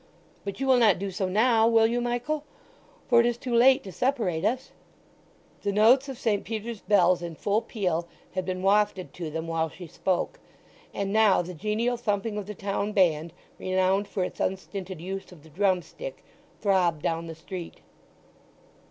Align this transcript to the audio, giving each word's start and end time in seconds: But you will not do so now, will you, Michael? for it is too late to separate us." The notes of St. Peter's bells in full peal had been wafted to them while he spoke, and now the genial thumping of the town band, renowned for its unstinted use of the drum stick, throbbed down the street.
But 0.43 0.59
you 0.59 0.65
will 0.65 0.79
not 0.79 0.97
do 0.97 1.11
so 1.11 1.29
now, 1.29 1.67
will 1.67 1.85
you, 1.85 2.01
Michael? 2.01 2.43
for 3.07 3.19
it 3.19 3.25
is 3.27 3.37
too 3.37 3.53
late 3.53 3.83
to 3.83 3.91
separate 3.91 4.43
us." 4.43 4.71
The 5.61 5.71
notes 5.71 6.09
of 6.09 6.17
St. 6.17 6.43
Peter's 6.43 6.81
bells 6.81 7.21
in 7.21 7.35
full 7.35 7.61
peal 7.61 8.07
had 8.33 8.43
been 8.43 8.63
wafted 8.63 9.13
to 9.13 9.29
them 9.29 9.47
while 9.47 9.69
he 9.69 9.85
spoke, 9.85 10.39
and 10.91 11.13
now 11.13 11.43
the 11.43 11.53
genial 11.53 11.97
thumping 11.97 12.35
of 12.39 12.47
the 12.47 12.55
town 12.55 12.93
band, 12.93 13.31
renowned 13.59 14.07
for 14.07 14.23
its 14.23 14.39
unstinted 14.39 14.99
use 14.99 15.31
of 15.31 15.43
the 15.43 15.49
drum 15.51 15.83
stick, 15.83 16.23
throbbed 16.59 17.03
down 17.03 17.27
the 17.27 17.35
street. 17.35 17.81